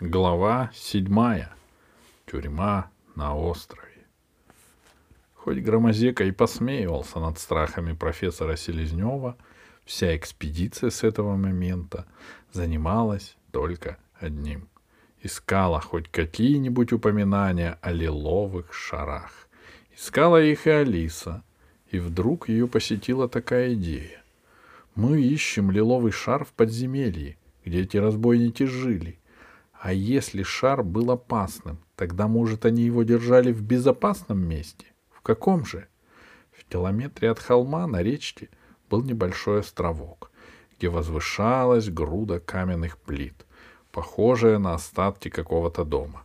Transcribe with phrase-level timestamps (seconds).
[0.00, 1.56] Глава седьмая.
[2.26, 4.04] Тюрьма на острове.
[5.32, 9.38] Хоть Громозека и посмеивался над страхами профессора Селезнева,
[9.86, 12.04] вся экспедиция с этого момента
[12.52, 14.68] занималась только одним.
[15.22, 19.48] Искала хоть какие-нибудь упоминания о лиловых шарах.
[19.96, 21.42] Искала их и Алиса.
[21.90, 24.22] И вдруг ее посетила такая идея.
[24.94, 29.18] Мы ищем лиловый шар в подземелье, где эти разбойники жили—
[29.86, 34.86] а если шар был опасным, тогда, может, они его держали в безопасном месте?
[35.12, 35.86] В каком же?
[36.50, 38.48] В километре от холма на речке
[38.90, 40.32] был небольшой островок,
[40.76, 43.46] где возвышалась груда каменных плит,
[43.92, 46.24] похожая на остатки какого-то дома.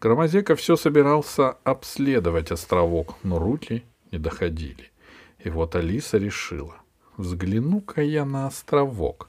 [0.00, 3.82] Громозека все собирался обследовать островок, но руки
[4.12, 4.92] не доходили.
[5.40, 6.76] И вот Алиса решила,
[7.16, 9.28] взгляну-ка я на островок.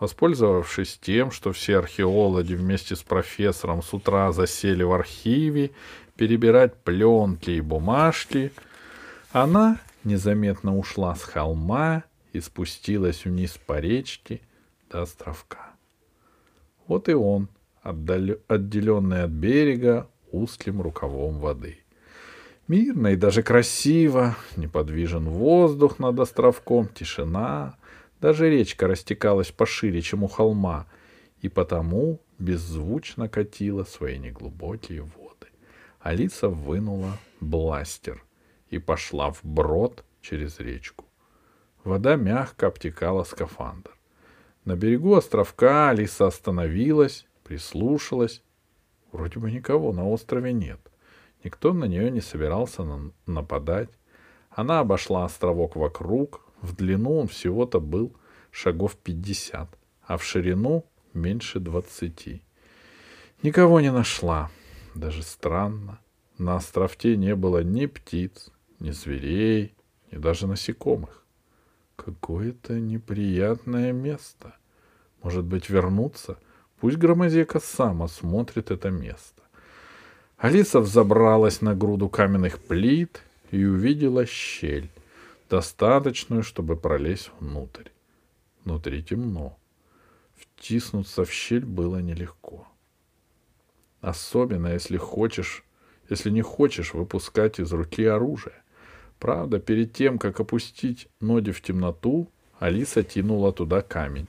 [0.00, 5.72] Воспользовавшись тем, что все археологи вместе с профессором с утра засели в архиве
[6.16, 8.52] перебирать пленки и бумажки,
[9.32, 14.40] она незаметно ушла с холма и спустилась вниз по речке
[14.88, 15.70] до островка.
[16.86, 17.48] Вот и он,
[17.82, 21.78] отделенный от берега узким рукавом воды.
[22.68, 27.74] Мирно и даже красиво, неподвижен воздух над островком, тишина—
[28.20, 30.86] даже речка растекалась пошире, чем у холма,
[31.40, 35.48] и потому беззвучно катила свои неглубокие воды.
[36.00, 38.24] Алиса вынула бластер
[38.70, 41.04] и пошла вброд через речку.
[41.84, 43.92] Вода мягко обтекала скафандр.
[44.64, 48.42] На берегу островка Алиса остановилась, прислушалась.
[49.12, 50.80] Вроде бы никого на острове нет.
[51.44, 52.84] Никто на нее не собирался
[53.26, 53.88] нападать.
[54.50, 58.14] Она обошла островок вокруг, в длину он всего-то был
[58.50, 59.68] шагов пятьдесят,
[60.02, 60.84] а в ширину
[61.14, 62.42] меньше двадцати.
[63.42, 64.50] Никого не нашла.
[64.94, 66.00] Даже странно.
[66.38, 68.50] На островке не было ни птиц,
[68.80, 69.74] ни зверей,
[70.10, 71.24] ни даже насекомых.
[71.96, 74.54] Какое-то неприятное место.
[75.22, 76.38] Может быть, вернуться?
[76.80, 79.42] Пусть Громозека сам осмотрит это место.
[80.36, 84.90] Алиса взобралась на груду каменных плит и увидела щель
[85.48, 87.88] достаточную, чтобы пролезть внутрь.
[88.64, 89.58] Внутри темно.
[90.36, 92.66] Втиснуться в щель было нелегко.
[94.00, 95.64] Особенно, если хочешь,
[96.08, 98.62] если не хочешь выпускать из руки оружие.
[99.18, 102.30] Правда, перед тем, как опустить ноги в темноту,
[102.60, 104.28] Алиса тянула туда камень.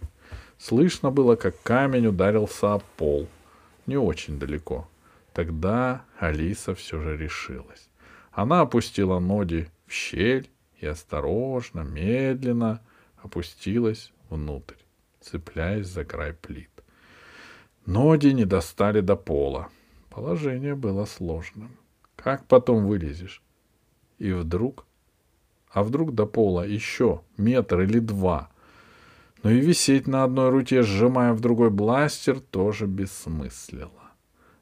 [0.57, 3.27] Слышно было, как камень ударился о пол.
[3.85, 4.89] Не очень далеко.
[5.33, 7.89] Тогда Алиса все же решилась.
[8.31, 10.49] Она опустила ноги в щель
[10.79, 12.81] и осторожно, медленно
[13.17, 14.75] опустилась внутрь,
[15.21, 16.69] цепляясь за край плит.
[17.85, 19.69] Ноги не достали до пола.
[20.09, 21.71] Положение было сложным.
[22.15, 23.41] Как потом вылезешь?
[24.17, 24.85] И вдруг...
[25.71, 28.49] А вдруг до пола еще метр или два?
[29.43, 34.11] Но и висеть на одной руке, сжимая в другой бластер, тоже бессмыслило.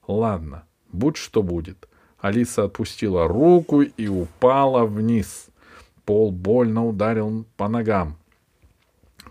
[0.06, 1.88] Ладно, будь что будет.
[2.20, 5.48] Алиса отпустила руку и упала вниз.
[6.08, 8.18] Пол больно ударил по ногам,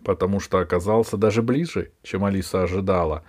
[0.04, 3.24] потому что оказался даже ближе, чем Алиса ожидала.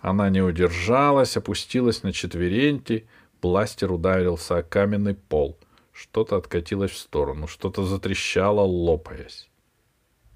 [0.00, 3.08] Она не удержалась, опустилась на четвереньки,
[3.42, 5.58] бластер ударился о каменный пол.
[5.90, 9.50] Что-то откатилось в сторону, что-то затрещало, лопаясь.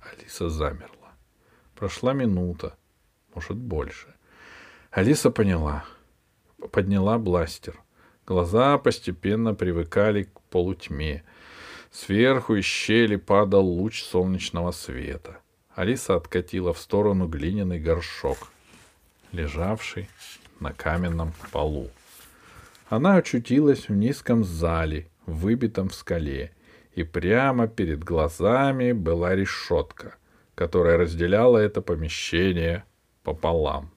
[0.01, 1.13] Алиса замерла.
[1.77, 2.77] Прошла минута,
[3.37, 4.13] может, больше.
[4.91, 5.85] Алиса поняла.
[6.73, 7.81] Подняла бластер.
[8.27, 11.23] Глаза постепенно привыкали к полутьме.
[11.93, 15.37] Сверху из щели падал луч солнечного света.
[15.75, 18.39] Алиса откатила в сторону глиняный горшок,
[19.31, 20.09] лежавший
[20.59, 21.91] на каменном полу.
[22.89, 26.53] Она очутилась в низком зале, выбитом в скале,
[26.95, 30.15] и прямо перед глазами была решетка,
[30.55, 32.85] которая разделяла это помещение
[33.23, 33.91] пополам.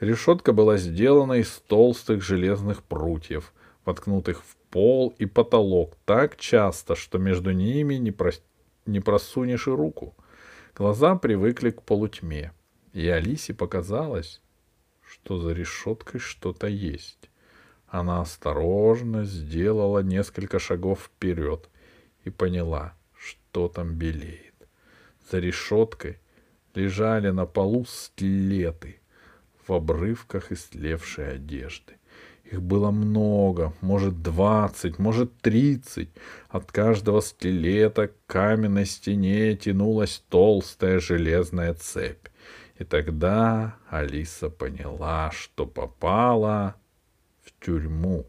[0.00, 3.52] Решетка была сделана из толстых железных прутьев,
[3.86, 8.32] воткнутых в пол и потолок так часто, что между ними не, про...
[8.84, 10.14] не просунешь и руку.
[10.74, 12.52] Глаза привыкли к полутьме,
[12.92, 14.42] и Алисе показалось,
[15.06, 17.30] что за решеткой что-то есть.
[17.86, 21.70] Она осторожно сделала несколько шагов вперед
[22.24, 24.54] и поняла, что там белеет.
[25.30, 26.18] За решеткой
[26.74, 29.00] лежали на полу скелеты
[29.66, 31.94] в обрывках истлевшей одежды.
[32.50, 36.10] Их было много, может двадцать, может тридцать.
[36.48, 42.28] От каждого скелета к каменной стене тянулась толстая железная цепь.
[42.78, 46.76] И тогда Алиса поняла, что попала
[47.42, 48.26] в тюрьму.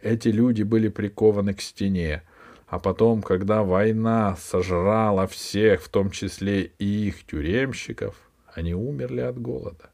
[0.00, 2.22] Эти люди были прикованы к стене,
[2.68, 8.14] а потом, когда война сожрала всех, в том числе и их тюремщиков,
[8.54, 9.90] они умерли от голода.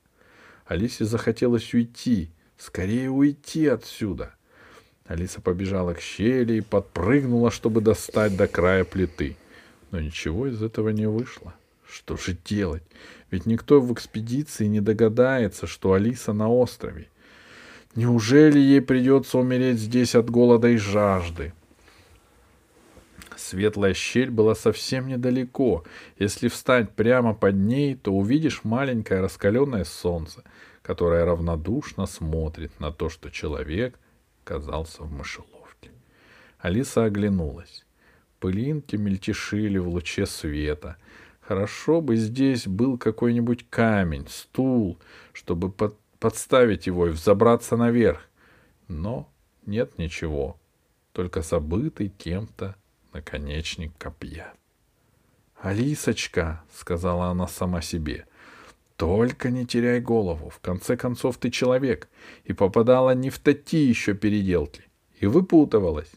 [0.67, 4.35] Алисе захотелось уйти, скорее уйти отсюда.
[5.07, 9.37] Алиса побежала к щели и подпрыгнула, чтобы достать до края плиты.
[9.91, 11.55] Но ничего из этого не вышло.
[11.89, 12.83] Что же делать?
[13.31, 17.09] Ведь никто в экспедиции не догадается, что Алиса на острове.
[17.95, 21.53] Неужели ей придется умереть здесь от голода и жажды?
[23.37, 25.85] Светлая щель была совсем недалеко.
[26.19, 30.43] Если встать прямо под ней, то увидишь маленькое раскаленное солнце,
[30.87, 33.99] которое равнодушно смотрит на то, что человек
[34.45, 35.91] оказался в мышеловке.
[36.61, 37.85] Алиса оглянулась.
[38.39, 40.97] Пылинки мельтешили в луче света.
[41.41, 45.01] Хорошо бы здесь был какой-нибудь камень, стул,
[45.33, 48.21] чтобы под, подставить его и взобраться наверх.
[48.87, 49.29] Но
[49.67, 50.57] нет ничего,
[51.13, 52.77] только забытый кем-то
[53.13, 54.55] наконечник копья.
[55.61, 58.29] «Алисочка»,— сказала она сама себе,—
[58.97, 60.51] «только не теряй голову.
[60.51, 62.09] В конце концов, ты человек,
[62.45, 64.83] и попадала не в такие еще переделки,
[65.21, 66.11] и выпутывалась.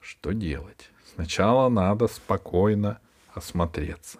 [0.00, 0.90] Что делать?
[1.14, 3.00] Сначала надо спокойно
[3.32, 4.18] осмотреться.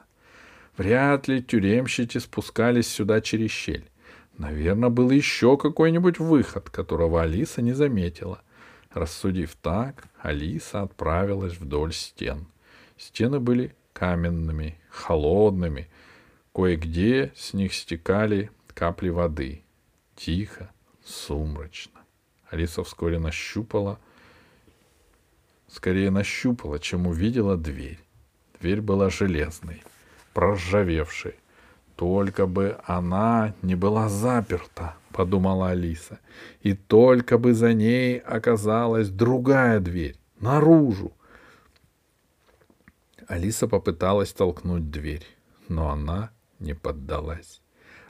[0.77, 3.89] Вряд ли тюремщики спускались сюда через щель.
[4.37, 8.43] Наверное, был еще какой-нибудь выход, которого Алиса не заметила.
[8.93, 12.47] Рассудив так, Алиса отправилась вдоль стен.
[12.99, 15.89] Стены были каменными, холодными.
[16.57, 19.63] Кое-где с них стекали капли воды.
[20.15, 20.71] Тихо,
[21.05, 22.01] сумрачно.
[22.49, 23.99] Алиса вскоре нащупала,
[25.69, 28.01] скорее нащупала, чем увидела дверь.
[28.59, 29.83] Дверь была железной,
[30.33, 31.35] проржавевшей.
[31.95, 36.21] Только бы она не была заперта, подумала Алиса.
[36.63, 41.13] И только бы за ней оказалась другая дверь, наружу.
[43.29, 45.27] Алиса попыталась толкнуть дверь,
[45.69, 47.61] но она не поддалась.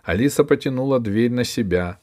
[0.02, 1.98] Алиса потянула дверь на себя.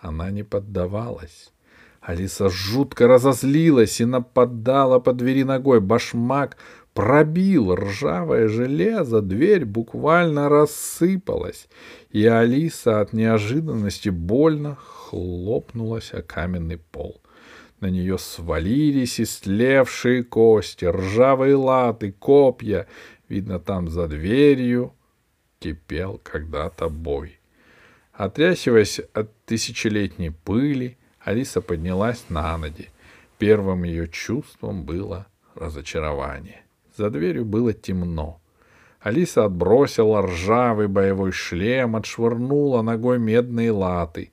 [0.00, 1.52] Она не поддавалась.
[2.00, 5.80] Алиса жутко разозлилась и нападала по двери ногой.
[5.80, 6.56] Башмак
[6.94, 11.68] пробил ржавое железо, дверь буквально рассыпалась,
[12.10, 17.20] и Алиса от неожиданности больно хлопнулась о каменный пол.
[17.80, 22.88] На нее свалились истлевшие кости, ржавые латы, копья.
[23.28, 24.92] Видно, там за дверью
[25.58, 27.38] кипел когда-то бой.
[28.12, 32.90] Отряхиваясь от тысячелетней пыли, Алиса поднялась на ноги.
[33.38, 36.62] Первым ее чувством было разочарование.
[36.96, 38.40] За дверью было темно.
[39.00, 44.32] Алиса отбросила ржавый боевой шлем, отшвырнула ногой медные латы.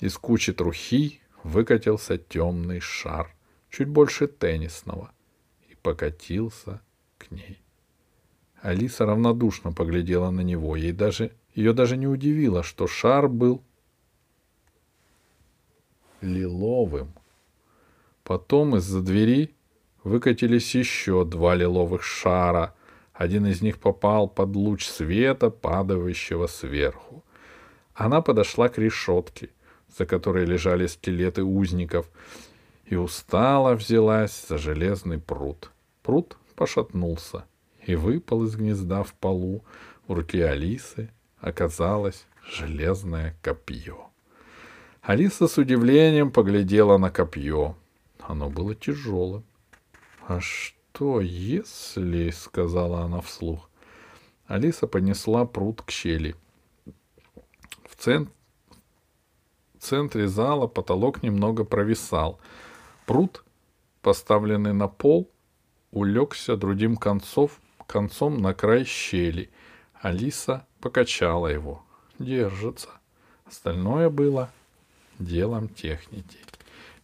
[0.00, 3.34] Из кучи трухи выкатился темный шар,
[3.68, 5.12] чуть больше теннисного,
[5.68, 6.80] и покатился
[7.18, 7.61] к ней.
[8.62, 10.76] Алиса равнодушно поглядела на него.
[10.76, 13.60] Ей даже, ее даже не удивило, что шар был
[16.20, 17.12] лиловым.
[18.22, 19.56] Потом из-за двери
[20.04, 22.72] выкатились еще два лиловых шара.
[23.12, 27.24] Один из них попал под луч света, падающего сверху.
[27.94, 29.50] Она подошла к решетке,
[29.88, 32.08] за которой лежали скелеты узников,
[32.84, 35.72] и устало взялась за железный пруд.
[36.04, 37.44] Пруд пошатнулся
[37.86, 39.64] и выпал из гнезда в полу.
[40.06, 41.10] В руке Алисы
[41.40, 44.10] оказалось железное копье.
[45.00, 47.76] Алиса с удивлением поглядела на копье.
[48.20, 49.44] Оно было тяжелым.
[50.26, 53.68] «А что если...»— сказала она вслух.
[54.46, 56.36] Алиса понесла пруд к щели.
[57.84, 58.28] В цен...
[59.78, 62.38] центре зала потолок немного провисал.
[63.06, 63.44] Пруд,
[64.02, 65.28] поставленный на пол,
[65.90, 67.60] улегся другим концов,
[67.92, 69.50] концом на край щели.
[70.00, 71.82] Алиса покачала его.
[72.18, 72.88] Держится.
[73.44, 74.50] Остальное было
[75.18, 76.38] делом техники.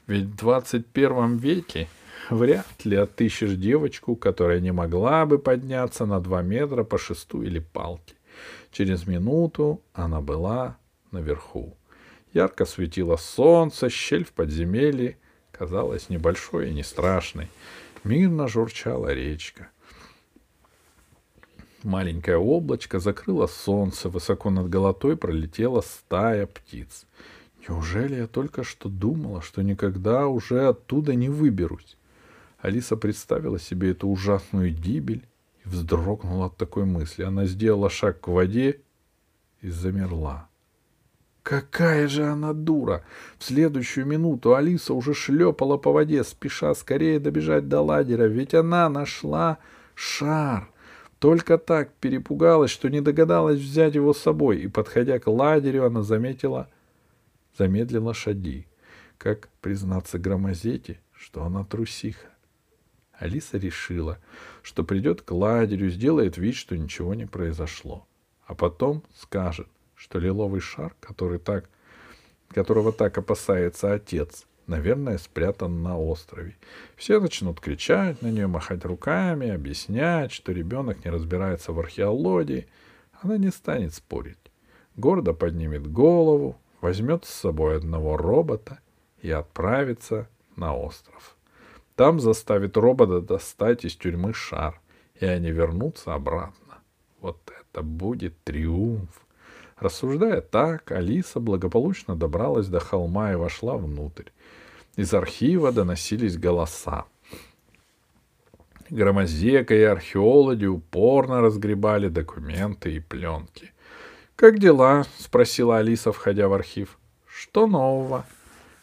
[0.06, 1.88] Ведь в 21 веке
[2.30, 7.58] вряд ли отыщешь девочку, которая не могла бы подняться на два метра по шесту или
[7.58, 8.14] палке.
[8.72, 10.78] Через минуту она была
[11.10, 11.76] наверху.
[12.32, 15.18] Ярко светило солнце, щель в подземелье
[15.52, 17.48] казалась небольшой и не страшной.
[18.04, 19.68] Мирно журчала речка.
[21.84, 27.06] Маленькое облачко закрыло солнце, высоко над головой пролетела стая птиц.
[27.68, 31.96] Неужели я только что думала, что никогда уже оттуда не выберусь?
[32.58, 35.24] Алиса представила себе эту ужасную гибель
[35.64, 37.22] и вздрогнула от такой мысли.
[37.22, 38.80] Она сделала шаг к воде
[39.60, 40.48] и замерла.
[41.44, 43.04] Какая же она дура!
[43.38, 48.88] В следующую минуту Алиса уже шлепала по воде, спеша скорее добежать до лагеря, ведь она
[48.88, 49.58] нашла
[49.94, 50.68] шар.
[51.18, 56.02] Только так перепугалась, что не догадалась взять его с собой, и, подходя к лагерю, она
[56.02, 56.70] заметила,
[57.56, 58.66] замедлила шаги.
[59.16, 62.28] Как признаться громозете, что она трусиха?
[63.12, 64.18] Алиса решила,
[64.62, 68.06] что придет к лагерю, сделает вид, что ничего не произошло,
[68.46, 71.68] а потом скажет, что лиловый шар, который так,
[72.50, 76.56] которого так опасается отец, наверное, спрятан на острове.
[76.96, 82.68] Все начнут кричать на нее, махать руками, объяснять, что ребенок не разбирается в археологии.
[83.20, 84.38] Она не станет спорить.
[84.96, 88.78] Гордо поднимет голову, возьмет с собой одного робота
[89.22, 91.36] и отправится на остров.
[91.96, 94.80] Там заставит робота достать из тюрьмы шар,
[95.18, 96.78] и они вернутся обратно.
[97.20, 99.26] Вот это будет триумф.
[99.80, 104.30] Рассуждая так, Алиса благополучно добралась до холма и вошла внутрь.
[104.96, 107.04] Из архива доносились голоса.
[108.90, 113.72] Громозека и археологи упорно разгребали документы и пленки.
[114.34, 116.98] «Как дела?»— спросила Алиса, входя в архив.
[117.26, 118.24] «Что нового?»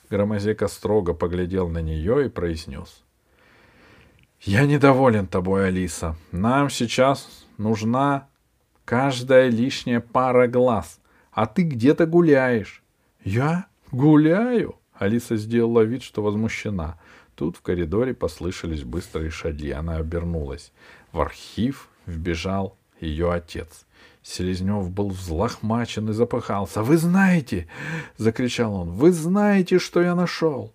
[0.10, 3.04] Громозека строго поглядел на нее и произнес.
[4.42, 6.16] «Я недоволен тобой, Алиса.
[6.32, 8.28] Нам сейчас нужна
[8.86, 11.00] Каждая лишняя пара глаз.
[11.32, 12.84] А ты где-то гуляешь.
[13.24, 14.76] Я гуляю?
[14.94, 16.98] Алиса сделала вид, что возмущена.
[17.36, 19.72] Тут в коридоре послышались быстрые шаги.
[19.72, 20.72] Она обернулась.
[21.12, 23.86] В архив вбежал ее отец.
[24.22, 26.82] Селезнев был взлохмачен и запыхался.
[26.82, 27.68] «Вы знаете!»—
[28.18, 28.92] закричал он.
[28.92, 30.74] «Вы знаете, что я нашел?»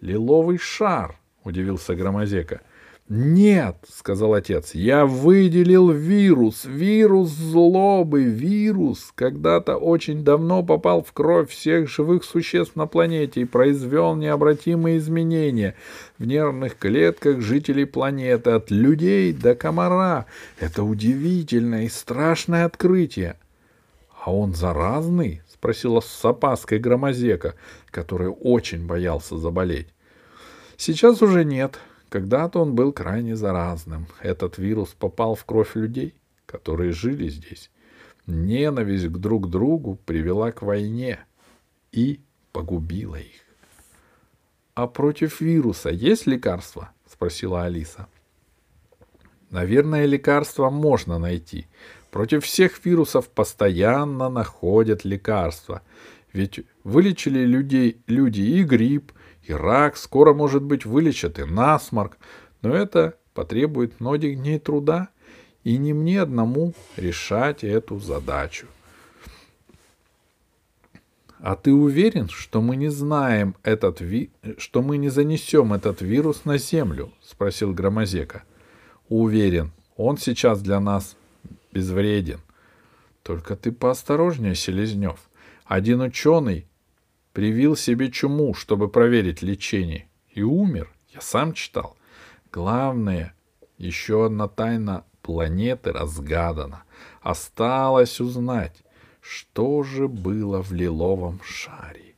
[0.00, 2.62] «Лиловый шар!»— удивился Громозека.
[3.08, 11.48] «Нет»,— сказал отец,— «я выделил вирус, вирус злобы, вирус, когда-то очень давно попал в кровь
[11.48, 15.74] всех живых существ на планете и произвел необратимые изменения
[16.18, 20.26] в нервных клетках жителей планеты, от людей до комара.
[20.60, 23.36] Это удивительное и страшное открытие».
[24.22, 27.54] «А он заразный?»— спросила с опаской Громозека,
[27.90, 29.88] который очень боялся заболеть.
[30.76, 34.06] «Сейчас уже нет», когда-то он был крайне заразным.
[34.20, 36.14] Этот вирус попал в кровь людей,
[36.46, 37.70] которые жили здесь.
[38.26, 41.20] Ненависть к друг другу привела к войне
[41.92, 42.20] и
[42.52, 43.42] погубила их.
[44.74, 48.06] «А против вируса есть лекарство?»— спросила Алиса.
[49.50, 51.66] «Наверное, лекарство можно найти.
[52.10, 55.82] Против всех вирусов постоянно находят лекарства.
[56.32, 59.12] Ведь вылечили людей, люди и грипп,
[59.48, 62.18] и рак, скоро, может быть, вылечат и насморк,
[62.62, 65.08] но это потребует многих дней труда,
[65.64, 68.66] и не мне одному решать эту задачу.
[71.40, 74.30] А ты уверен, что мы не знаем этот ви...
[74.56, 77.12] что мы не занесем этот вирус на Землю?
[77.22, 78.42] спросил Громозека.
[79.08, 81.16] Уверен, он сейчас для нас
[81.72, 82.40] безвреден.
[83.22, 85.18] Только ты поосторожнее, Селезнев.
[85.64, 86.66] Один ученый
[87.38, 90.08] привил себе чуму, чтобы проверить лечение.
[90.32, 90.90] И умер.
[91.14, 91.96] Я сам читал.
[92.50, 93.32] Главное,
[93.76, 96.82] еще одна тайна планеты разгадана.
[97.22, 98.82] Осталось узнать,
[99.20, 102.16] что же было в лиловом шаре.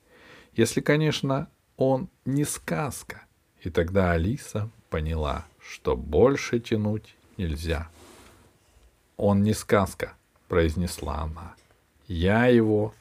[0.54, 3.26] Если, конечно, он не сказка.
[3.60, 7.90] И тогда Алиса поняла, что больше тянуть нельзя.
[9.18, 10.14] «Он не сказка»,—
[10.48, 11.54] произнесла она.
[12.08, 12.94] «Я его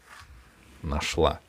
[0.81, 1.39] нашла».